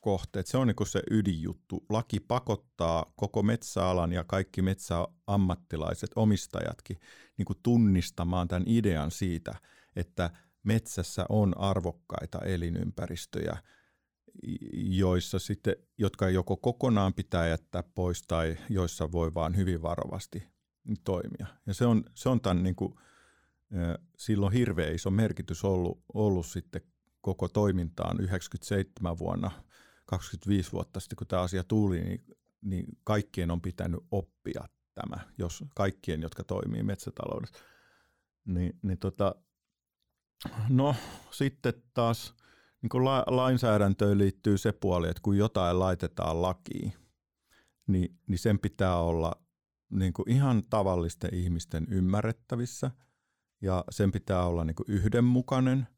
kohteet. 0.00 0.46
Se 0.46 0.58
on 0.58 0.66
niin 0.66 0.86
se 0.86 1.02
ydinjuttu. 1.10 1.86
Laki 1.88 2.20
pakottaa 2.20 3.12
koko 3.16 3.42
metsäalan 3.42 4.12
ja 4.12 4.24
kaikki 4.24 4.62
metsäammattilaiset, 4.62 6.10
omistajatkin 6.16 7.00
niin 7.36 7.46
tunnistamaan 7.62 8.48
tämän 8.48 8.64
idean 8.66 9.10
siitä, 9.10 9.54
että 9.96 10.30
metsässä 10.62 11.26
on 11.28 11.58
arvokkaita 11.58 12.38
elinympäristöjä, 12.38 13.56
joissa 14.72 15.38
sitten, 15.38 15.76
jotka 15.98 16.30
joko 16.30 16.56
kokonaan 16.56 17.14
pitää 17.14 17.48
jättää 17.48 17.82
pois 17.94 18.22
tai 18.22 18.56
joissa 18.68 19.12
voi 19.12 19.34
vaan 19.34 19.56
hyvin 19.56 19.82
varovasti 19.82 20.48
toimia. 21.04 21.46
Ja 21.66 21.74
se 21.74 21.86
on, 21.86 22.04
se 22.14 22.28
on 22.28 22.40
tämän 22.40 22.62
niin 22.62 22.76
kuin, 22.76 22.94
silloin 24.16 24.52
hirveän 24.52 24.94
iso 24.94 25.10
merkitys 25.10 25.64
ollut, 25.64 26.02
ollut 26.14 26.46
sitten 26.46 26.80
koko 27.20 27.48
toimintaan 27.48 28.20
97 28.20 29.18
vuonna– 29.18 29.50
25 30.08 30.72
vuotta 30.72 31.00
sitten, 31.00 31.16
kun 31.16 31.26
tämä 31.26 31.42
asia 31.42 31.64
tuli, 31.64 32.00
niin, 32.00 32.24
niin 32.60 32.86
kaikkien 33.04 33.50
on 33.50 33.60
pitänyt 33.60 34.00
oppia 34.10 34.68
tämä, 34.94 35.16
jos 35.38 35.64
kaikkien, 35.74 36.22
jotka 36.22 36.44
toimii 36.44 36.82
metsätaloudessa. 36.82 37.64
Niin, 38.44 38.78
niin 38.82 38.98
tota, 38.98 39.34
no 40.68 40.94
sitten 41.30 41.74
taas 41.94 42.34
niin 42.82 42.90
kun 42.90 43.04
la, 43.04 43.24
lainsäädäntöön 43.26 44.18
liittyy 44.18 44.58
se 44.58 44.72
puoli, 44.72 45.08
että 45.08 45.22
kun 45.22 45.36
jotain 45.36 45.78
laitetaan 45.78 46.42
lakiin, 46.42 46.92
niin, 47.86 48.18
niin 48.26 48.38
sen 48.38 48.58
pitää 48.58 48.96
olla 48.96 49.32
niin 49.90 50.12
kuin 50.12 50.30
ihan 50.30 50.62
tavallisten 50.70 51.34
ihmisten 51.34 51.86
ymmärrettävissä 51.90 52.90
ja 53.60 53.84
sen 53.90 54.12
pitää 54.12 54.44
olla 54.44 54.64
niin 54.64 54.74
kuin 54.76 54.86
yhdenmukainen– 54.88 55.86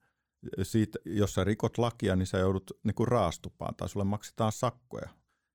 siitä, 0.63 0.99
jos 1.05 1.35
sä 1.35 1.45
rikot 1.45 1.79
lakia, 1.79 2.17
niin 2.17 2.27
sä 2.27 2.39
joudut 2.39 2.71
niin 2.85 2.95
kuin 2.95 3.09
raastupaan 3.09 3.75
tai 3.75 3.89
sulle 3.89 4.05
maksetaan 4.05 4.53
sakkoja. 4.53 5.09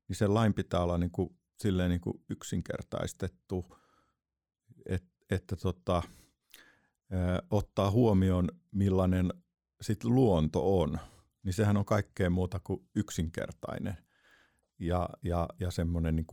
Niin 0.08 0.16
sen 0.16 0.34
lain 0.34 0.54
pitää 0.54 0.84
olla 0.84 0.98
niin 0.98 1.12
kuin, 1.12 1.38
silleen 1.60 1.90
niin 1.90 2.02
kuin 2.02 2.24
yksinkertaistettu, 2.30 3.66
et, 4.86 5.04
että 5.30 5.56
tota, 5.56 6.04
ö, 7.14 7.46
ottaa 7.50 7.92
huomioon 7.92 8.50
millainen 8.72 9.34
sit 9.82 10.04
luonto 10.04 10.80
on. 10.80 11.00
Niin 11.44 11.54
sehän 11.54 11.78
on 11.78 11.86
kaikkea 11.86 12.30
muuta 12.30 12.60
kuin 12.64 12.88
yksinkertainen 12.96 13.98
ja, 14.80 15.10
ja, 15.24 15.48
ja 15.60 15.72
semmoinen 15.72 16.16
niin 16.16 16.26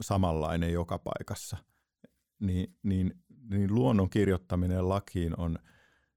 samanlainen 0.00 0.72
joka 0.72 0.98
paikassa. 0.98 1.56
Niin, 2.40 2.76
niin, 2.82 3.14
niin 3.50 3.74
luonnon 3.74 4.10
kirjoittaminen 4.10 4.88
lakiin 4.88 5.40
on 5.40 5.58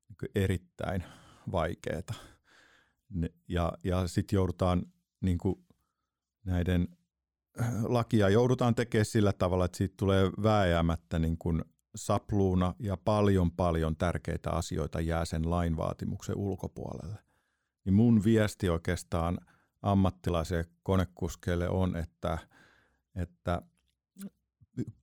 niin 0.10 0.32
erittäin– 0.36 1.04
vaikeaa. 1.52 2.02
Ja, 3.48 3.74
ja 3.84 4.08
sitten 4.08 4.38
joudutaan 4.38 4.84
niin 5.22 5.38
kuin 5.38 5.66
näiden 6.46 6.88
äh, 7.62 7.84
lakia 7.84 8.30
joudutaan 8.30 8.76
tekemään 8.76 9.06
sillä 9.06 9.34
tavalla, 9.34 9.66
että 9.66 9.78
siitä 9.78 9.96
tulee 9.98 10.32
vääjäämättä 10.44 11.20
niin 11.20 11.38
kuin 11.38 11.62
sapluuna 11.96 12.76
ja 12.80 12.98
paljon 12.98 13.52
paljon 13.52 13.96
tärkeitä 13.96 14.52
asioita 14.52 15.02
jää 15.02 15.26
sen 15.26 15.50
lain 15.50 15.78
vaatimuksen 15.78 16.38
ulkopuolelle. 16.38 17.20
Niin 17.86 17.94
mun 17.94 18.24
viesti 18.24 18.70
oikeastaan 18.70 19.38
ammattilaisille 19.82 20.66
konekuskeille 20.84 21.70
on, 21.70 21.96
että, 21.96 22.38
että 23.16 23.62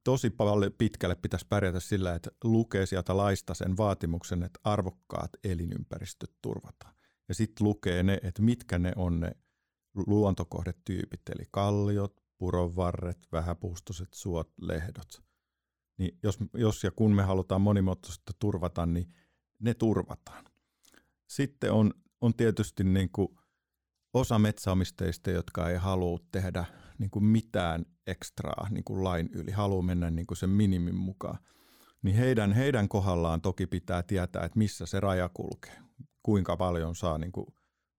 tosi 0.04 0.30
paljon 0.30 0.73
pitkälle 0.78 1.14
pitäisi 1.14 1.47
pärjätä 1.49 1.80
sillä, 1.80 2.14
että 2.14 2.30
lukee 2.45 2.87
sieltä 2.87 3.16
laista 3.16 3.54
sen 3.54 3.76
vaatimuksen, 3.76 4.42
että 4.42 4.61
arvokkaat 4.64 5.30
elinympäristöt 5.45 6.33
turvataan. 6.42 6.95
Ja 7.28 7.35
sitten 7.35 7.66
lukee 7.66 8.02
ne, 8.02 8.18
että 8.23 8.42
mitkä 8.42 8.78
ne 8.78 8.92
on 8.97 9.21
ne 9.21 9.33
luontokohdetyypit, 10.06 11.28
eli 11.28 11.45
kalliot, 11.50 12.23
puronvarret, 12.38 13.28
vähäpuustoiset 13.33 14.14
suot, 14.14 14.52
lehdot. 14.61 15.23
Niin 15.99 16.18
jos, 16.23 16.38
jos 16.54 16.85
ja 16.85 16.90
kun 16.90 17.14
me 17.14 17.23
halutaan 17.23 17.61
monimuotoisuutta 17.61 18.33
turvata, 18.38 18.87
niin 18.87 19.14
ne 19.59 19.75
turvataan. 19.75 20.45
Sitten 21.26 21.73
on, 21.73 21.95
on 22.21 22.35
tietysti 22.35 22.85
niin 22.85 23.11
kuin 23.12 23.28
osa 24.16 24.38
metsäomisteista, 24.38 25.30
jotka 25.30 25.70
ei 25.70 25.76
halua 25.76 26.18
tehdä 26.32 26.64
niin 26.99 27.11
kuin 27.11 27.25
mitään 27.25 27.87
ekstraa 28.06 28.68
niin 28.70 28.85
kuin 28.85 29.04
lain 29.04 29.28
yli, 29.32 29.50
haluaa 29.50 29.82
mennä 29.82 30.11
niin 30.11 30.26
kuin 30.26 30.38
sen 30.38 30.50
minimin 30.50 30.94
mukaan. 30.94 31.38
Niin 32.02 32.16
heidän, 32.16 32.52
heidän 32.52 32.88
kohdallaan 32.88 33.40
toki 33.40 33.66
pitää 33.66 34.02
tietää, 34.02 34.44
että 34.44 34.58
missä 34.58 34.87
se 34.87 35.00
raja 35.00 35.30
kulkee, 35.35 35.78
kuinka 36.23 36.56
paljon 36.56 36.96
saa 36.96 37.18
niin 37.18 37.32
kuin, 37.32 37.46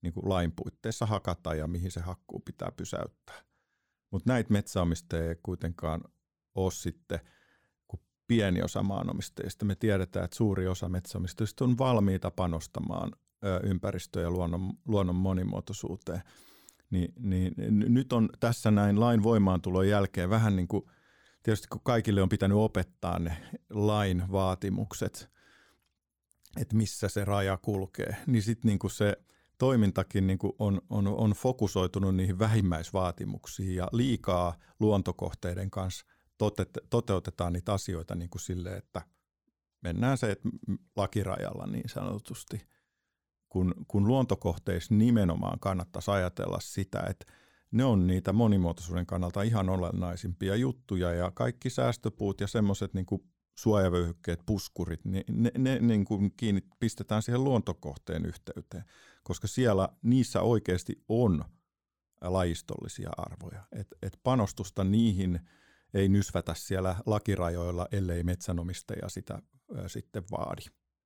niin 0.02 0.14
kuin 0.14 0.30
lain 0.30 0.52
puitteissa 0.56 1.06
hakata 1.06 1.56
ja 1.56 1.68
mihin 1.68 1.92
se 1.92 2.02
hakkuu 2.02 2.40
pitää 2.40 2.72
pysäyttää. 2.78 3.44
Mutta 4.12 4.34
näitä 4.34 4.54
metsäomistajia 4.54 5.30
ei 5.30 5.36
kuitenkaan 5.44 6.02
ole 6.56 6.72
sitten 6.72 7.20
kuin 7.88 8.02
pieni 8.28 8.62
osa 8.64 8.84
maanomistajista. 8.84 9.66
Me 9.66 9.76
tiedetään, 9.76 10.26
että 10.26 10.38
suuri 10.38 10.68
osa 10.68 10.90
metsäomistajista 10.90 11.66
on 11.66 11.78
valmiita 11.78 12.32
panostamaan 12.32 13.12
ympäristö- 13.64 14.22
ja 14.22 14.32
luonnon, 14.32 14.74
luonnon 14.88 15.16
monimuotoisuuteen. 15.16 16.22
Niin, 16.90 17.14
niin, 17.20 17.54
nyt 17.88 18.14
on 18.14 18.30
tässä 18.40 18.72
näin 18.72 19.00
lain 19.00 19.24
voimaantulon 19.24 19.88
jälkeen 19.88 20.30
vähän 20.30 20.56
niin 20.56 20.68
kuin, 20.68 20.86
tietysti 21.44 21.68
kun 21.68 21.82
kaikille 21.84 22.22
on 22.22 22.30
pitänyt 22.30 22.58
opettaa 22.58 23.20
ne 23.20 23.38
lain 23.70 24.24
vaatimukset, 24.32 25.30
että 26.58 26.76
missä 26.76 27.08
se 27.10 27.26
raja 27.26 27.58
kulkee, 27.58 28.16
niin 28.28 28.44
sitten 28.44 28.70
niin 28.70 28.92
se 28.92 29.18
toimintakin 29.58 30.28
niin 30.28 30.40
kuin 30.40 30.54
on, 30.60 30.82
on, 30.90 31.08
on 31.08 31.32
fokusoitunut 31.32 32.16
niihin 32.16 32.40
vähimmäisvaatimuksiin 32.40 33.76
ja 33.76 33.88
liikaa 33.92 34.56
luontokohteiden 34.80 35.72
kanssa 35.72 36.06
toteutetaan 36.90 37.54
niitä 37.54 37.74
asioita 37.74 38.16
niin 38.16 38.30
kuin 38.30 38.42
sille, 38.42 38.78
että 38.78 39.02
mennään 39.82 40.18
se 40.18 40.32
että 40.32 40.50
lakirajalla 40.96 41.68
niin 41.68 41.90
sanotusti– 41.90 42.62
kun, 43.50 43.74
kun 43.88 44.08
luontokohteissa 44.08 44.96
nimenomaan 44.96 45.60
kannattaisi 45.60 46.12
ajatella 46.12 46.60
sitä, 46.60 47.04
että 47.10 47.26
ne 47.72 47.84
on 47.84 48.08
niitä 48.08 48.34
monimuotoisuuden 48.34 49.06
kannalta 49.06 49.42
ihan 49.42 49.70
olennaisimpia 49.70 50.56
juttuja 50.56 51.14
ja 51.14 51.32
kaikki 51.32 51.70
säästöpuut 51.70 52.42
ja 52.42 52.48
semmoiset 52.48 52.94
niin 52.94 53.06
suojavyöhykkeet, 53.58 54.40
puskurit, 54.46 55.06
niin 55.06 55.24
ne, 55.32 55.52
ne 55.58 55.80
niin 55.80 56.06
kuin 56.06 56.34
kiinni, 56.38 56.62
pistetään 56.80 57.22
siihen 57.22 57.44
luontokohteen 57.44 58.26
yhteyteen, 58.26 58.84
koska 59.24 59.48
siellä 59.48 59.90
niissä 60.02 60.42
oikeasti 60.42 61.04
on 61.10 61.44
lajistollisia 62.22 63.10
arvoja. 63.18 63.64
Et, 63.72 63.88
et 64.02 64.20
panostusta 64.24 64.84
niihin 64.84 65.40
ei 65.94 66.10
nysvätä 66.10 66.54
siellä 66.54 66.96
lakirajoilla, 67.06 67.88
ellei 67.92 68.24
metsänomistaja 68.24 69.10
sitä 69.10 69.34
ä, 69.78 69.88
sitten 69.88 70.24
vaadi. 70.32 70.62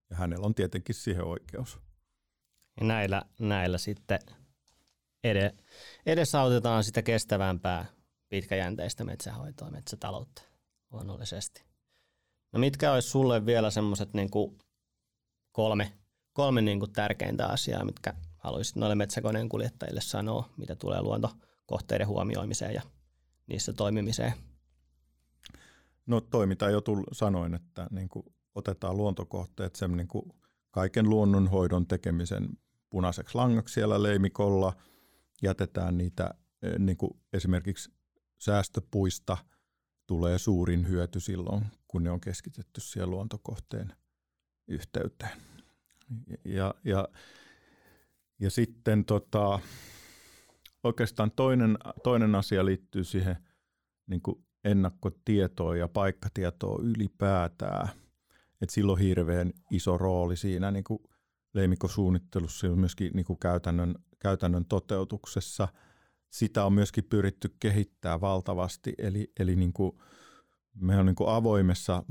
Ja 0.09 0.15
hänellä 0.15 0.45
on 0.45 0.55
tietenkin 0.55 0.95
siihen 0.95 1.23
oikeus. 1.23 1.79
Ja 2.79 2.85
näillä, 2.85 3.21
näillä 3.39 3.77
sitten 3.77 4.19
ed- 5.23 5.57
edesautetaan 6.05 6.83
sitä 6.83 7.01
kestävämpää 7.01 7.85
pitkäjänteistä 8.29 9.03
metsähoitoa, 9.03 9.69
metsätaloutta 9.71 10.41
luonnollisesti. 10.91 11.63
No 12.51 12.59
mitkä 12.59 12.93
olisi 12.93 13.09
sulle 13.09 13.45
vielä 13.45 13.71
semmoiset 13.71 14.13
niin 14.13 14.29
kolme, 15.51 15.91
kolme 16.33 16.61
niin 16.61 16.79
kuin 16.79 16.93
tärkeintä 16.93 17.47
asiaa, 17.47 17.85
mitkä 17.85 18.13
haluaisit 18.37 18.75
noille 18.75 18.95
metsäkoneen 18.95 19.49
kuljettajille 19.49 20.01
sanoa, 20.01 20.49
mitä 20.57 20.75
tulee 20.75 21.01
luontokohteiden 21.01 22.07
huomioimiseen 22.07 22.73
ja 22.73 22.81
niissä 23.47 23.73
toimimiseen? 23.73 24.33
No 26.05 26.21
toiminta 26.21 26.69
jo 26.69 26.81
tull, 26.81 27.03
sanoin, 27.11 27.53
että 27.53 27.87
niin 27.91 28.09
kuin 28.09 28.25
otetaan 28.55 28.97
luontokohteet 28.97 29.75
sen 29.75 29.97
niin 29.97 30.07
kuin 30.07 30.31
kaiken 30.71 31.09
luonnonhoidon 31.09 31.87
tekemisen 31.87 32.49
punaiseksi 32.91 33.35
langaksi 33.35 33.73
siellä 33.73 34.03
leimikolla, 34.03 34.73
jätetään 35.41 35.97
niitä 35.97 36.33
e, 36.61 36.79
niin 36.79 36.97
kuin 36.97 37.11
esimerkiksi 37.33 37.91
säästöpuista 38.37 39.37
tulee 40.07 40.37
suurin 40.37 40.87
hyöty 40.87 41.19
silloin, 41.19 41.65
kun 41.87 42.03
ne 42.03 42.11
on 42.11 42.21
keskitetty 42.21 42.81
siihen 42.81 43.09
luontokohteen 43.09 43.93
yhteyteen. 44.67 45.41
Ja, 46.45 46.73
ja, 46.85 47.07
ja 48.39 48.49
sitten 48.49 49.05
tota, 49.05 49.59
oikeastaan 50.83 51.31
toinen, 51.31 51.77
toinen 52.03 52.35
asia 52.35 52.65
liittyy 52.65 53.03
siihen 53.03 53.35
niin 54.07 54.21
kuin 54.21 54.45
ennakkotietoon 54.63 55.79
ja 55.79 55.87
paikkatietoon 55.87 56.85
ylipäätään. 56.85 57.89
Et 58.61 58.69
sillä 58.69 58.91
on 58.91 58.99
hirveän 58.99 59.53
iso 59.71 59.97
rooli 59.97 60.37
siinä 60.37 60.71
niin 60.71 60.83
kuin 60.83 60.99
leimikosuunnittelussa 61.53 62.67
ja 62.67 62.75
myöskin 62.75 63.11
niin 63.13 63.25
kuin 63.25 63.39
käytännön, 63.39 63.95
käytännön 64.19 64.65
toteutuksessa. 64.65 65.67
Sitä 66.29 66.65
on 66.65 66.73
myöskin 66.73 67.03
pyritty 67.03 67.55
kehittää 67.59 68.21
valtavasti, 68.21 68.93
eli, 68.97 69.31
eli 69.39 69.55
niin 69.55 69.73
kuin 69.73 69.91
me 70.75 70.97
on 70.97 71.05
niin 71.05 71.15
kuin 71.15 71.29
avoimessa 71.29 72.03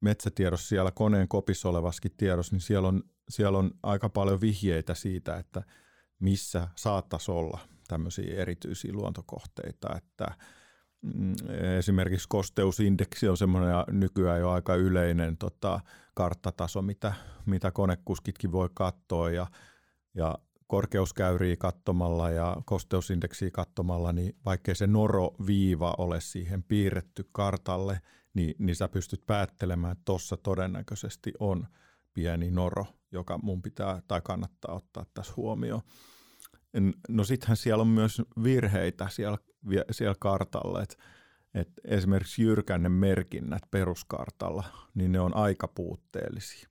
metsätiedossa 0.00 0.68
siellä 0.68 0.90
koneen 0.90 1.28
kopissa 1.28 1.68
olevaskin 1.68 2.12
tiedossa, 2.16 2.54
niin 2.54 2.60
siellä 2.60 2.88
on, 2.88 3.02
siellä 3.28 3.58
on 3.58 3.70
aika 3.82 4.08
paljon 4.08 4.40
vihjeitä 4.40 4.94
siitä, 4.94 5.36
että 5.36 5.62
missä 6.18 6.68
saattaisi 6.76 7.30
olla 7.30 7.58
tämmöisiä 7.88 8.36
erityisiä 8.36 8.92
luontokohteita, 8.92 9.96
että 9.96 10.36
esimerkiksi 11.78 12.28
kosteusindeksi 12.28 13.28
on 13.28 13.36
semmoinen 13.36 13.74
nykyään 13.90 14.40
jo 14.40 14.50
aika 14.50 14.74
yleinen 14.74 15.36
tota, 15.36 15.80
karttataso, 16.14 16.82
mitä, 16.82 17.12
mitä 17.46 17.70
konekuskitkin 17.70 18.52
voi 18.52 18.68
katsoa 18.74 19.30
ja, 19.30 19.46
ja 20.14 20.38
korkeuskäyriä 20.66 21.56
katsomalla 21.56 22.30
ja 22.30 22.56
kosteusindeksiä 22.64 23.50
katsomalla, 23.50 24.12
niin 24.12 24.36
vaikkei 24.44 24.74
se 24.74 24.86
noro-viiva 24.86 25.94
ole 25.98 26.20
siihen 26.20 26.62
piirretty 26.62 27.28
kartalle, 27.32 28.00
niin, 28.34 28.54
niin 28.58 28.76
sä 28.76 28.88
pystyt 28.88 29.26
päättelemään, 29.26 29.92
että 29.92 30.02
tuossa 30.04 30.36
todennäköisesti 30.36 31.32
on 31.38 31.66
pieni 32.14 32.50
noro, 32.50 32.86
joka 33.12 33.38
mun 33.38 33.62
pitää 33.62 34.02
tai 34.08 34.20
kannattaa 34.24 34.74
ottaa 34.74 35.06
tässä 35.14 35.32
huomioon. 35.36 35.82
No 37.08 37.24
sittenhän 37.24 37.56
siellä 37.56 37.80
on 37.80 37.88
myös 37.88 38.22
virheitä 38.42 39.08
siellä, 39.10 39.38
siellä 39.90 40.16
kartalla, 40.18 40.82
että 40.82 40.96
et 41.54 41.68
esimerkiksi 41.84 42.42
jyrkänne 42.42 42.88
merkinnät 42.88 43.62
peruskartalla, 43.70 44.64
niin 44.94 45.12
ne 45.12 45.20
on 45.20 45.36
aika 45.36 45.68
puutteellisia. 45.68 46.68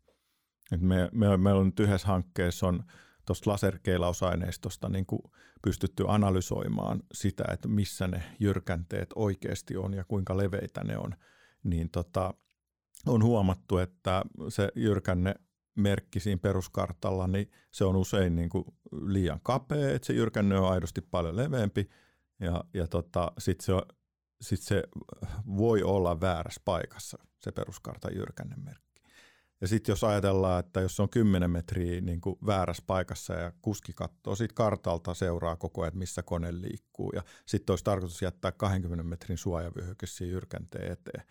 Et 0.72 0.82
me, 0.82 1.10
me, 1.12 1.38
meillä 1.38 1.60
on 1.60 1.66
nyt 1.66 1.80
yhdessä 1.80 2.08
hankkeessa 2.08 2.68
on 2.68 2.84
tuosta 3.26 3.50
laserkeilausaineistosta 3.50 4.90
niin 4.90 5.06
pystytty 5.64 6.06
analysoimaan 6.08 7.04
sitä, 7.14 7.44
että 7.54 7.68
missä 7.68 8.08
ne 8.08 8.24
jyrkänteet 8.40 9.10
oikeasti 9.16 9.78
on 9.78 9.94
ja 9.94 10.04
kuinka 10.04 10.38
leveitä 10.38 10.84
ne 10.84 10.98
on. 10.98 11.16
Niin 11.64 11.90
tota, 11.90 12.34
on 13.06 13.24
huomattu, 13.24 13.78
että 13.78 14.22
se 14.50 14.70
jyrkänne 14.76 15.36
merkki 15.76 16.20
siinä 16.20 16.40
peruskartalla, 16.42 17.28
niin 17.28 17.52
se 17.72 17.86
on 17.86 17.96
usein 17.96 18.36
niin 18.36 18.50
kuin 18.50 18.66
liian 18.92 19.40
kapea, 19.44 19.96
että 19.96 20.06
se 20.06 20.14
jyrkänne 20.14 20.60
on 20.60 20.72
aidosti 20.72 21.02
paljon 21.02 21.36
leveämpi 21.36 21.90
ja, 22.40 22.64
ja 22.74 22.88
tota, 22.88 23.32
sitten 23.38 23.66
se 23.66 23.74
sit 24.42 24.62
se 24.62 24.84
voi 25.58 25.84
olla 25.84 26.22
väärässä 26.22 26.62
paikassa, 26.66 27.18
se 27.40 27.52
peruskartan 27.52 28.16
jyrkännemerkki. 28.16 29.02
Ja 29.62 29.68
sitten 29.68 29.92
jos 29.92 30.04
ajatellaan, 30.04 30.60
että 30.60 30.82
jos 30.82 31.00
on 31.00 31.10
10 31.10 31.52
metriä 31.52 32.02
niin 32.02 32.22
kuin 32.22 32.36
väärässä 32.46 32.84
paikassa 32.88 33.34
ja 33.34 33.52
kuski 33.62 33.94
katsoo 33.94 34.36
siitä 34.36 34.54
kartalta, 34.54 35.14
seuraa 35.14 35.56
koko 35.56 35.82
ajan, 35.82 35.88
että 35.88 35.98
missä 35.98 36.24
kone 36.24 36.62
liikkuu, 36.62 37.12
ja 37.16 37.24
sitten 37.46 37.72
olisi 37.72 37.84
tarkoitus 37.84 38.22
jättää 38.22 38.52
20 38.52 39.04
metrin 39.04 39.38
suojavyöhyke 39.38 40.08
siihen 40.08 40.34
jyrkänteen 40.34 40.92
eteen, 40.92 41.24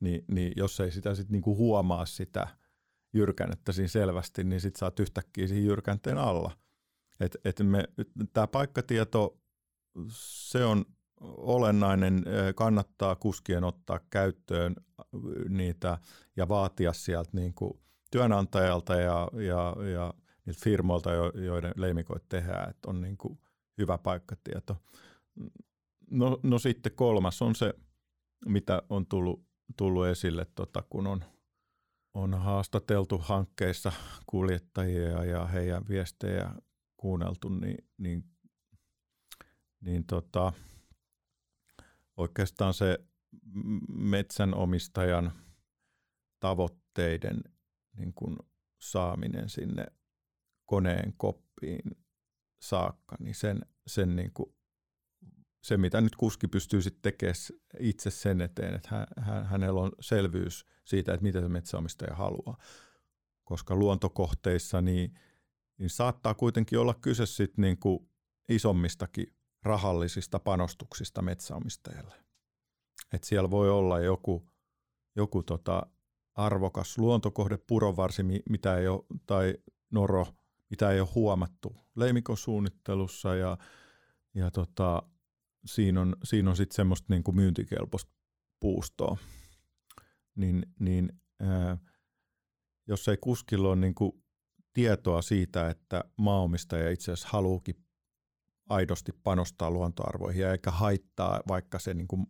niin, 0.00 0.24
niin 0.28 0.52
jos 0.56 0.80
ei 0.80 0.90
sitä 0.90 1.14
sitten 1.14 1.32
niin 1.32 1.56
huomaa 1.56 2.06
sitä 2.06 2.48
jyrkännettä 3.12 3.72
siinä 3.72 3.88
selvästi, 3.88 4.44
niin 4.44 4.60
sitten 4.60 4.78
saat 4.78 5.00
yhtäkkiä 5.00 5.46
siinä 5.46 5.66
jyrkänteen 5.66 6.18
alla. 6.18 6.56
Et, 7.20 7.36
et 7.44 7.56
tämä 8.32 8.46
paikkatieto, 8.46 9.38
se 10.10 10.64
on 10.64 10.84
olennainen, 11.36 12.24
kannattaa 12.54 13.16
kuskien 13.16 13.64
ottaa 13.64 14.00
käyttöön 14.10 14.76
niitä 15.48 15.98
ja 16.36 16.48
vaatia 16.48 16.92
sieltä 16.92 17.30
niin 17.32 17.54
kuin 17.54 17.80
työnantajalta 18.10 18.94
ja, 18.94 19.28
ja, 19.32 19.76
ja 19.92 20.14
niiltä 20.46 20.60
firmoilta, 20.64 21.10
joiden 21.34 21.72
leimikoit 21.76 22.28
tehdään, 22.28 22.70
että 22.70 22.90
on 22.90 23.00
niin 23.00 23.16
kuin 23.18 23.38
hyvä 23.78 23.98
paikkatieto. 23.98 24.76
No, 26.10 26.40
no 26.42 26.58
sitten 26.58 26.92
kolmas 26.92 27.42
on 27.42 27.54
se, 27.54 27.74
mitä 28.46 28.82
on 28.88 29.06
tullut, 29.06 29.46
tullut 29.76 30.06
esille, 30.06 30.46
tota, 30.54 30.82
kun 30.90 31.06
on, 31.06 31.24
on 32.18 32.34
haastateltu 32.34 33.18
hankkeissa 33.18 33.92
kuljettajia 34.26 35.24
ja 35.24 35.46
heidän 35.46 35.88
viestejä 35.88 36.52
kuunneltu, 36.96 37.48
niin, 37.48 37.88
niin 37.98 38.24
niin 39.80 40.06
tota, 40.06 40.52
oikeastaan 42.16 42.74
se 42.74 42.98
metsänomistajan 43.88 45.32
tavoitteiden 46.40 47.40
niin 47.96 48.14
kuin 48.14 48.36
saaminen 48.80 49.48
sinne 49.48 49.86
koneen 50.66 51.14
koppiin 51.16 51.82
saakka, 52.62 53.16
niin 53.20 53.34
sen, 53.34 53.60
sen 53.86 54.16
niin 54.16 54.32
kuin, 54.32 54.54
se 55.60 55.76
mitä 55.76 56.00
nyt 56.00 56.16
kuski 56.16 56.48
pystyy 56.48 56.82
sitten 56.82 57.02
tekemään 57.02 57.34
itse 57.80 58.10
sen 58.10 58.40
eteen, 58.40 58.74
että 58.74 58.88
hän, 58.90 59.06
hän, 59.16 59.46
hänellä 59.46 59.80
on 59.80 59.92
selvyys 60.00 60.66
siitä, 60.84 61.14
että 61.14 61.22
mitä 61.22 61.40
se 61.40 61.48
metsäomistaja 61.48 62.14
haluaa. 62.14 62.58
Koska 63.44 63.76
luontokohteissa 63.76 64.80
niin, 64.80 65.14
niin 65.78 65.90
saattaa 65.90 66.34
kuitenkin 66.34 66.78
olla 66.78 66.94
kyse 66.94 67.26
sit 67.26 67.58
niin 67.58 67.78
kuin 67.78 68.08
isommistakin 68.48 69.34
rahallisista 69.62 70.38
panostuksista 70.38 71.22
metsäomistajalle. 71.22 72.14
Et 73.12 73.24
siellä 73.24 73.50
voi 73.50 73.70
olla 73.70 74.00
joku, 74.00 74.48
joku 75.16 75.42
tota 75.42 75.86
arvokas 76.34 76.98
luontokohde, 76.98 77.58
purovarsi, 77.66 78.22
mitä 78.50 78.76
ei 78.76 78.88
ole, 78.88 79.04
tai 79.26 79.54
noro, 79.90 80.26
mitä 80.70 80.90
ei 80.90 81.00
ole 81.00 81.08
huomattu 81.14 81.76
leimikosuunnittelussa 81.96 83.34
ja, 83.34 83.58
ja 84.34 84.50
tota, 84.50 85.02
siinä 85.64 86.00
on, 86.00 86.16
siinä 86.24 86.50
on 86.50 86.56
sitten 86.56 86.76
semmoista 86.76 87.06
niin 87.08 87.22
kuin 87.22 87.34
myyntikelpoista 87.34 88.12
puustoa. 88.60 89.16
Niin, 90.34 90.66
niin 90.78 91.12
ää, 91.40 91.78
jos 92.86 93.08
ei 93.08 93.16
kuskilla 93.16 93.68
ole 93.68 93.76
niin 93.76 93.94
kuin 93.94 94.12
tietoa 94.72 95.22
siitä, 95.22 95.70
että 95.70 96.04
maaomistaja 96.16 96.90
itse 96.90 97.12
asiassa 97.12 97.28
haluukin 97.32 97.84
aidosti 98.68 99.12
panostaa 99.12 99.70
luontoarvoihin 99.70 100.42
ja 100.42 100.52
eikä 100.52 100.70
haittaa, 100.70 101.40
vaikka 101.48 101.78
se 101.78 101.94
niin 101.94 102.08
kuin 102.08 102.26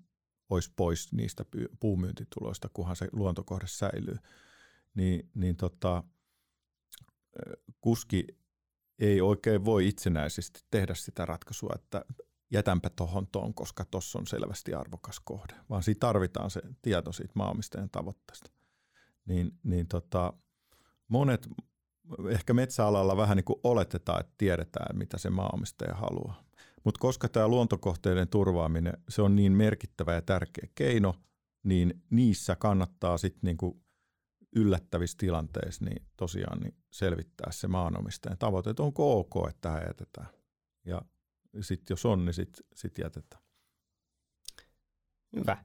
olisi 0.51 0.73
pois 0.77 1.13
niistä 1.13 1.45
puumyyntituloista, 1.81 2.69
kunhan 2.73 2.97
se 2.97 3.09
luontokohde 3.13 3.67
säilyy, 3.67 4.17
niin, 4.95 5.31
niin 5.35 5.57
tota, 5.57 6.05
kuski 7.81 8.27
ei 8.99 9.21
oikein 9.21 9.65
voi 9.65 9.89
itsenäisesti 9.89 10.61
tehdä 10.71 10.95
sitä 10.95 11.27
ratkaisua, 11.27 11.73
että 11.75 12.05
jätänpä 12.51 12.91
tuohon 12.91 13.27
tuon, 13.27 13.55
koska 13.55 13.85
tuossa 13.85 14.19
on 14.19 14.27
selvästi 14.27 14.75
arvokas 14.75 15.21
kohde, 15.21 15.55
vaan 15.71 15.83
siitä 15.83 16.01
tarvitaan 16.01 16.51
se 16.51 16.61
tieto 16.83 17.13
siitä 17.13 17.33
maanomistajan 17.35 17.91
tavoitteesta. 17.91 18.51
Niin, 19.25 19.59
niin 19.63 19.89
tota, 19.89 20.33
monet, 21.09 21.49
ehkä 22.31 22.55
metsäalalla 22.55 23.17
vähän 23.17 23.37
niin 23.37 23.45
kuin 23.45 23.61
oletetaan, 23.65 24.21
että 24.21 24.35
tiedetään, 24.39 24.99
mitä 24.99 25.19
se 25.19 25.31
maanomistaja 25.31 25.95
haluaa. 25.95 26.45
Mutta 26.85 26.99
koska 27.01 27.29
tämä 27.29 27.49
luontokohteiden 27.49 28.29
turvaaminen, 28.29 28.93
se 29.09 29.23
on 29.23 29.37
niin 29.37 29.53
merkittävä 29.53 30.15
ja 30.15 30.23
tärkeä 30.23 30.69
keino, 30.75 31.15
niin 31.63 32.03
niissä 32.11 32.57
kannattaa 32.57 33.19
sitten 33.19 33.41
niinku 33.43 33.83
yllättävissä 34.57 35.17
tilanteissa 35.19 35.85
niin 35.85 36.07
tosiaan 36.17 36.61
niin 36.61 36.77
selvittää 36.91 37.53
se 37.53 37.69
maanomistajan 37.69 38.39
tavoite, 38.39 38.71
että 38.71 38.83
onko 38.83 39.19
ok, 39.19 39.49
että 39.49 39.61
tähän 39.61 39.83
jätetään. 39.87 40.29
Ja 40.85 41.03
sitten 41.61 41.95
jos 41.95 42.07
on, 42.07 42.25
niin 42.25 42.35
sitten 42.35 42.65
sit 42.75 42.99
jätetään. 42.99 43.43
Hyvä. 45.37 45.65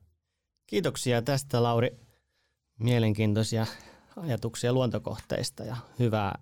Kiitoksia 0.67 1.21
tästä 1.21 1.63
Lauri. 1.63 1.99
Mielenkiintoisia 2.79 3.65
ajatuksia 4.15 4.73
luontokohteista 4.73 5.63
ja 5.63 5.77
hyvää, 5.99 6.39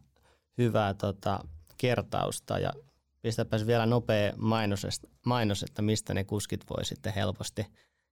hyvää 0.58 0.94
tota, 0.94 1.40
kertausta. 1.78 2.60
Ja 2.60 2.74
pistäpäs 3.22 3.68
vielä 3.68 3.86
nopea 3.86 4.34
mainos, 4.38 4.88
mainos, 5.26 5.64
että 5.64 5.82
mistä 5.82 6.14
ne 6.14 6.24
kuskit 6.24 6.66
voi 6.70 6.86
sitten 6.86 7.14
helposti 7.14 7.66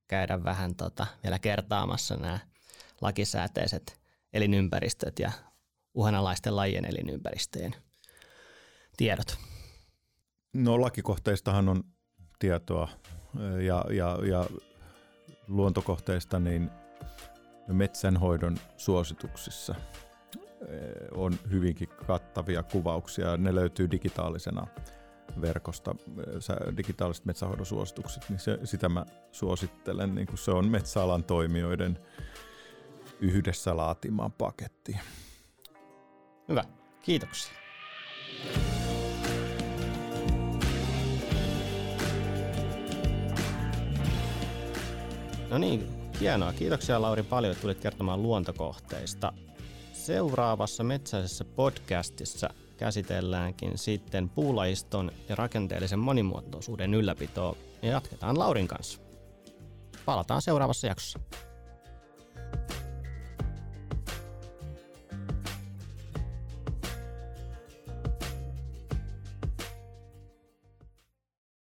käydä 0.07 0.43
vähän 0.43 0.75
tota, 0.75 1.07
vielä 1.23 1.39
kertaamassa 1.39 2.15
nämä 2.15 2.39
lakisääteiset 3.01 3.99
elinympäristöt 4.33 5.19
ja 5.19 5.31
uhanalaisten 5.93 6.55
lajien 6.55 6.85
elinympäristöjen 6.85 7.75
tiedot. 8.97 9.37
No 10.53 10.81
lakikohteistahan 10.81 11.69
on 11.69 11.83
tietoa 12.39 12.87
ja, 13.65 13.85
ja, 13.89 14.17
ja 14.29 14.45
luontokohteista 15.47 16.39
niin 16.39 16.69
metsänhoidon 17.67 18.57
suosituksissa 18.77 19.75
on 21.15 21.33
hyvinkin 21.51 21.87
kattavia 22.07 22.63
kuvauksia. 22.63 23.37
Ne 23.37 23.55
löytyy 23.55 23.91
digitaalisena 23.91 24.67
verkosta, 25.41 25.95
digitaaliset 26.77 27.25
metsähoidon 27.25 27.65
suositukset, 27.65 28.29
niin 28.29 28.39
se, 28.39 28.59
sitä 28.63 28.89
mä 28.89 29.05
suosittelen, 29.31 30.15
niin 30.15 30.27
kuin 30.27 30.37
se 30.37 30.51
on 30.51 30.67
metsäalan 30.67 31.23
toimijoiden 31.23 31.99
yhdessä 33.19 33.77
laatimaan 33.77 34.31
paketti. 34.31 34.99
Hyvä, 36.49 36.63
kiitoksia. 37.01 37.53
No 45.49 45.57
niin, 45.57 45.87
hienoa. 46.19 46.53
Kiitoksia 46.53 47.01
Lauri 47.01 47.23
paljon, 47.23 47.51
että 47.51 47.61
tulit 47.61 47.79
kertomaan 47.79 48.23
luontokohteista. 48.23 49.33
Seuraavassa 49.93 50.83
metsäisessä 50.83 51.45
podcastissa 51.45 52.49
käsitelläänkin 52.77 53.77
sitten 53.77 54.29
puulajiston 54.29 55.11
ja 55.29 55.35
rakenteellisen 55.35 55.99
monimuotoisuuden 55.99 56.93
ylläpitoa 56.93 57.55
ja 57.81 57.89
jatketaan 57.89 58.39
Laurin 58.39 58.67
kanssa. 58.67 58.99
Palataan 60.05 60.41
seuraavassa 60.41 60.87
jaksossa. 60.87 61.19